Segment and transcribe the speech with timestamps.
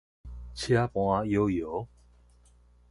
[0.55, 1.87] 車搬搖搖